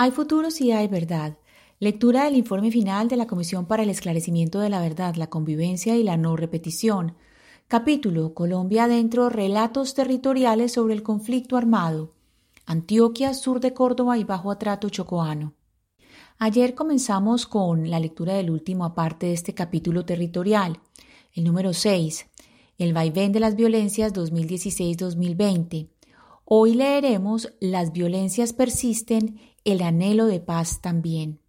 [0.00, 1.38] Hay futuro si hay verdad.
[1.80, 5.96] Lectura del informe final de la Comisión para el Esclarecimiento de la Verdad, la Convivencia
[5.96, 7.16] y la No Repetición.
[7.66, 12.14] Capítulo Colombia adentro, relatos territoriales sobre el conflicto armado.
[12.64, 15.54] Antioquia, sur de Córdoba y bajo atrato chocoano.
[16.38, 20.78] Ayer comenzamos con la lectura del último aparte de este capítulo territorial,
[21.32, 22.24] el número 6,
[22.78, 25.88] El vaivén de las violencias 2016-2020.
[26.44, 29.40] Hoy leeremos Las violencias persisten
[29.72, 31.40] el anhelo de paz también.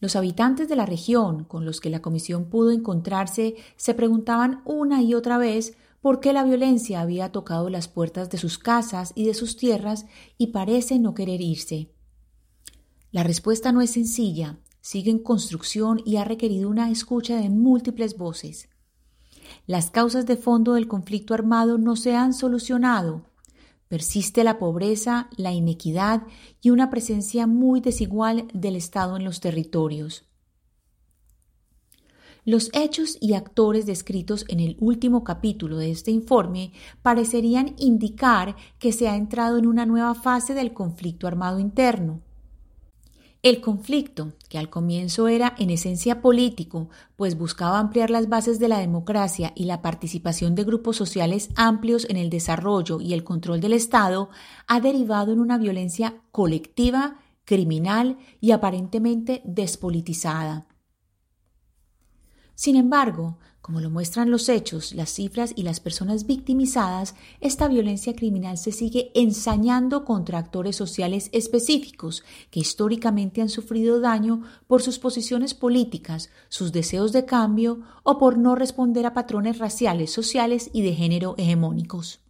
[0.00, 5.00] Los habitantes de la región con los que la comisión pudo encontrarse se preguntaban una
[5.00, 9.26] y otra vez por qué la violencia había tocado las puertas de sus casas y
[9.26, 10.06] de sus tierras
[10.36, 11.94] y parece no querer irse.
[13.12, 18.18] La respuesta no es sencilla, sigue en construcción y ha requerido una escucha de múltiples
[18.18, 18.68] voces.
[19.68, 23.33] Las causas de fondo del conflicto armado no se han solucionado
[23.88, 26.22] Persiste la pobreza, la inequidad
[26.60, 30.24] y una presencia muy desigual del Estado en los territorios.
[32.46, 38.92] Los hechos y actores descritos en el último capítulo de este informe parecerían indicar que
[38.92, 42.20] se ha entrado en una nueva fase del conflicto armado interno.
[43.44, 48.68] El conflicto, que al comienzo era en esencia político, pues buscaba ampliar las bases de
[48.68, 53.60] la democracia y la participación de grupos sociales amplios en el desarrollo y el control
[53.60, 54.30] del Estado,
[54.66, 60.66] ha derivado en una violencia colectiva, criminal y aparentemente despolitizada.
[62.54, 68.14] Sin embargo, como lo muestran los hechos, las cifras y las personas victimizadas, esta violencia
[68.14, 74.98] criminal se sigue ensañando contra actores sociales específicos que históricamente han sufrido daño por sus
[74.98, 80.82] posiciones políticas, sus deseos de cambio o por no responder a patrones raciales, sociales y
[80.82, 82.20] de género hegemónicos.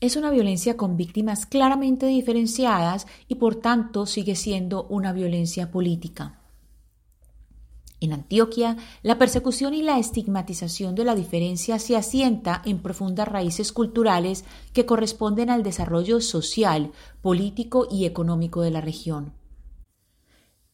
[0.00, 6.41] Es una violencia con víctimas claramente diferenciadas y por tanto sigue siendo una violencia política.
[8.02, 13.70] En Antioquia, la persecución y la estigmatización de la diferencia se asienta en profundas raíces
[13.70, 16.90] culturales que corresponden al desarrollo social,
[17.20, 19.34] político y económico de la región.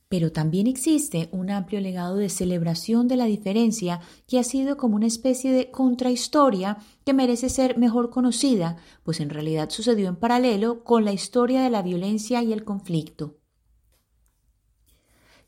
[0.08, 4.96] Pero también existe un amplio legado de celebración de la diferencia que ha sido como
[4.96, 10.82] una especie de contrahistoria que merece ser mejor conocida, pues en realidad sucedió en paralelo
[10.82, 13.37] con la historia de la violencia y el conflicto.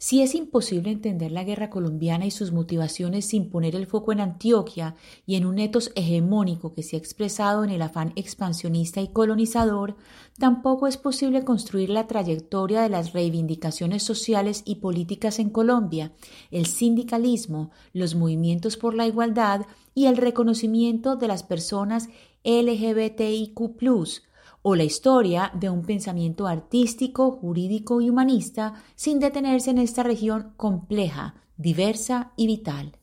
[0.02, 4.20] Si es imposible entender la guerra colombiana y sus motivaciones sin poner el foco en
[4.20, 4.96] Antioquia
[5.26, 9.98] y en un etos hegemónico que se ha expresado en el afán expansionista y colonizador,
[10.38, 16.12] tampoco es posible construir la trayectoria de las reivindicaciones sociales y políticas en Colombia,
[16.50, 22.08] el sindicalismo, los movimientos por la igualdad y el reconocimiento de las personas
[22.42, 23.76] LGBTIQ
[24.62, 30.52] o la historia de un pensamiento artístico, jurídico y humanista sin detenerse en esta región
[30.56, 32.99] compleja, diversa y vital.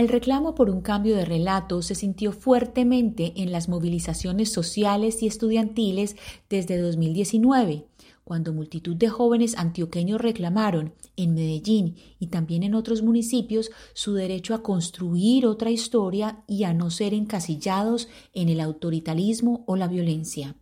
[0.00, 5.26] El reclamo por un cambio de relato se sintió fuertemente en las movilizaciones sociales y
[5.26, 6.16] estudiantiles
[6.48, 7.84] desde 2019,
[8.24, 14.54] cuando multitud de jóvenes antioqueños reclamaron en Medellín y también en otros municipios su derecho
[14.54, 20.56] a construir otra historia y a no ser encasillados en el autoritarismo o la violencia.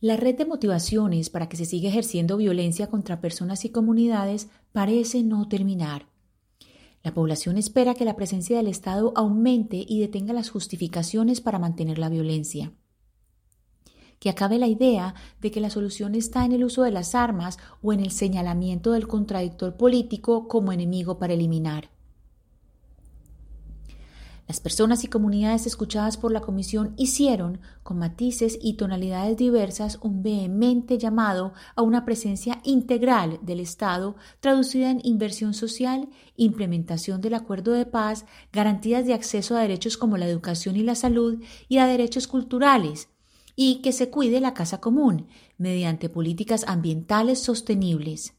[0.00, 5.22] La red de motivaciones para que se siga ejerciendo violencia contra personas y comunidades parece
[5.22, 6.10] no terminar.
[7.02, 11.98] La población espera que la presencia del Estado aumente y detenga las justificaciones para mantener
[11.98, 12.72] la violencia
[14.20, 17.58] que acabe la idea de que la solución está en el uso de las armas
[17.82, 21.90] o en el señalamiento del contradictor político como enemigo para eliminar.
[24.50, 30.24] Las personas y comunidades escuchadas por la Comisión hicieron, con matices y tonalidades diversas, un
[30.24, 37.70] vehemente llamado a una presencia integral del Estado traducida en inversión social, implementación del acuerdo
[37.70, 41.86] de paz, garantías de acceso a derechos como la educación y la salud y a
[41.86, 43.08] derechos culturales,
[43.54, 48.34] y que se cuide la casa común mediante políticas ambientales sostenibles.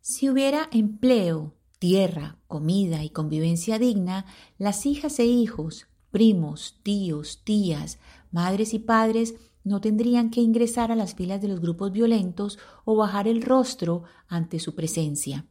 [0.00, 4.24] Si hubiera empleo, tierra, comida y convivencia digna,
[4.56, 7.98] las hijas e hijos, primos, tíos, tías,
[8.30, 9.34] madres y padres
[9.64, 14.04] no tendrían que ingresar a las filas de los grupos violentos o bajar el rostro
[14.28, 15.46] ante su presencia.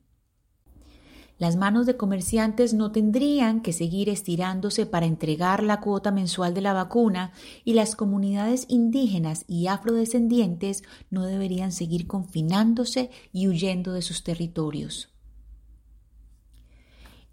[1.37, 6.61] Las manos de comerciantes no tendrían que seguir estirándose para entregar la cuota mensual de
[6.61, 7.33] la vacuna
[7.65, 15.11] y las comunidades indígenas y afrodescendientes no deberían seguir confinándose y huyendo de sus territorios.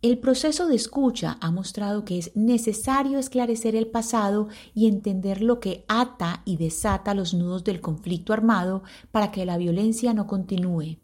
[0.00, 5.58] El proceso de escucha ha mostrado que es necesario esclarecer el pasado y entender lo
[5.58, 10.98] que ata y desata los nudos del conflicto armado para que la violencia no continúe.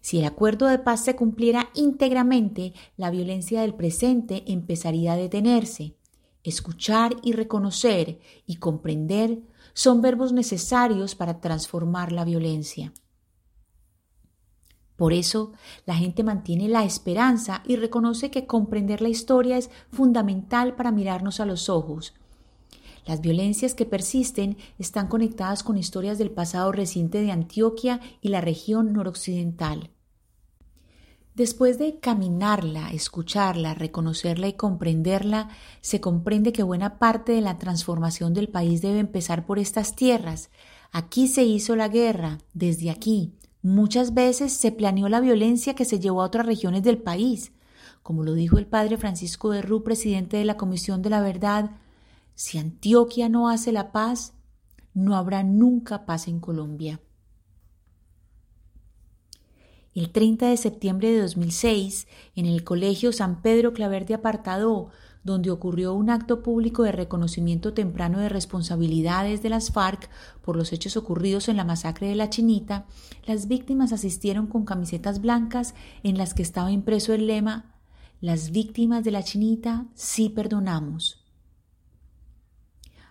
[0.00, 5.94] Si el acuerdo de paz se cumpliera íntegramente, la violencia del presente empezaría a detenerse.
[6.42, 9.42] Escuchar y reconocer y comprender
[9.74, 12.92] son verbos necesarios para transformar la violencia.
[14.96, 15.52] Por eso,
[15.84, 21.38] la gente mantiene la esperanza y reconoce que comprender la historia es fundamental para mirarnos
[21.40, 22.14] a los ojos.
[23.06, 28.40] Las violencias que persisten están conectadas con historias del pasado reciente de Antioquia y la
[28.40, 29.90] región noroccidental.
[31.36, 35.50] Después de caminarla, escucharla, reconocerla y comprenderla,
[35.82, 40.48] se comprende que buena parte de la transformación del país debe empezar por estas tierras.
[40.92, 43.34] Aquí se hizo la guerra, desde aquí,
[43.66, 47.50] Muchas veces se planeó la violencia que se llevó a otras regiones del país.
[48.04, 51.72] Como lo dijo el padre Francisco de Rú, presidente de la Comisión de la Verdad,
[52.36, 54.34] si Antioquia no hace la paz,
[54.94, 57.00] no habrá nunca paz en Colombia.
[59.96, 64.90] El 30 de septiembre de 2006, en el Colegio San Pedro Claver de Apartadó,
[65.26, 70.08] donde ocurrió un acto público de reconocimiento temprano de responsabilidades de las FARC
[70.40, 72.86] por los hechos ocurridos en la masacre de la Chinita,
[73.24, 75.74] las víctimas asistieron con camisetas blancas
[76.04, 77.74] en las que estaba impreso el lema
[78.20, 81.24] Las víctimas de la Chinita sí perdonamos.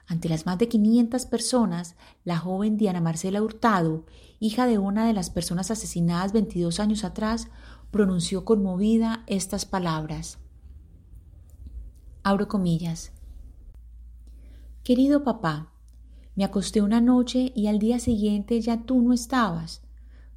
[0.08, 4.06] Ante las más de 500 personas, la joven Diana Marcela Hurtado,
[4.40, 7.50] hija de una de las personas asesinadas 22 años atrás,
[7.92, 10.38] pronunció conmovida estas palabras.
[12.28, 13.12] Abro comillas.
[14.82, 15.72] Querido papá,
[16.34, 19.84] me acosté una noche y al día siguiente ya tú no estabas.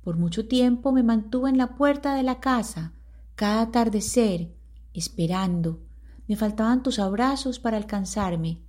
[0.02, 2.93] Por mucho tiempo me mantuve en la puerta de la casa,
[3.37, 4.55] cada atardecer,
[4.93, 5.81] esperando.
[6.26, 8.61] Me faltaban tus abrazos para alcanzarme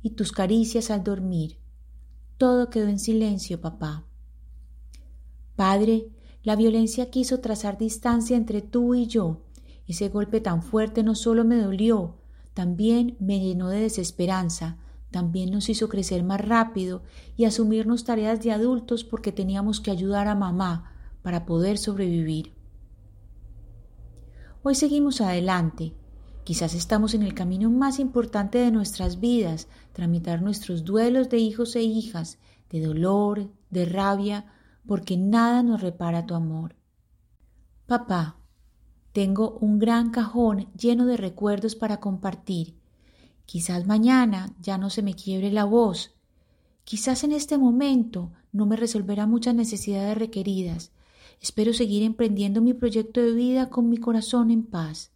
[0.00, 1.58] y tus caricias al dormir.
[2.36, 4.06] Todo quedó en silencio, papá.
[5.56, 6.12] Padre,
[6.44, 9.42] la violencia quiso trazar distancia entre tú y yo.
[9.88, 12.18] Ese golpe tan fuerte no solo me dolió,
[12.58, 14.78] también me llenó de desesperanza,
[15.12, 17.04] también nos hizo crecer más rápido
[17.36, 22.52] y asumirnos tareas de adultos porque teníamos que ayudar a mamá para poder sobrevivir.
[24.64, 25.94] Hoy seguimos adelante.
[26.42, 31.76] Quizás estamos en el camino más importante de nuestras vidas, tramitar nuestros duelos de hijos
[31.76, 32.38] e hijas,
[32.70, 34.46] de dolor, de rabia,
[34.84, 36.74] porque nada nos repara tu amor.
[37.86, 38.36] Papá,
[39.18, 42.76] tengo un gran cajón lleno de recuerdos para compartir.
[43.46, 46.14] Quizás mañana ya no se me quiebre la voz.
[46.84, 50.92] Quizás en este momento no me resolverá muchas necesidades requeridas.
[51.42, 55.10] Espero seguir emprendiendo mi proyecto de vida con mi corazón en paz.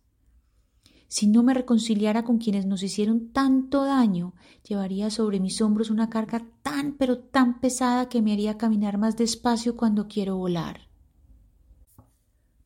[1.06, 4.34] Si no me reconciliara con quienes nos hicieron tanto daño,
[4.69, 9.16] llevaría sobre mis hombros una carga tan pero tan pesada que me haría caminar más
[9.16, 10.91] despacio cuando quiero volar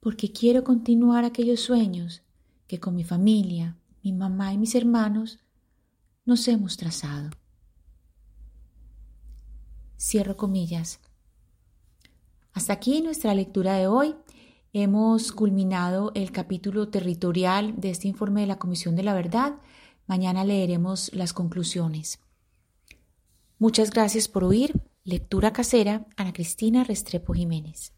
[0.06, 2.22] porque quiero continuar aquellos sueños
[2.68, 5.40] que con mi familia, mi mamá y mis hermanos
[6.24, 7.30] nos hemos trazado.
[9.98, 11.00] Cierro comillas.
[12.52, 14.14] Hasta aquí nuestra lectura de hoy.
[14.72, 19.56] Hemos culminado el capítulo territorial de este informe de la Comisión de la Verdad.
[20.06, 22.20] Mañana leeremos las conclusiones.
[23.58, 24.80] Muchas gracias por oír.
[25.02, 27.95] Lectura casera, Ana Cristina Restrepo Jiménez.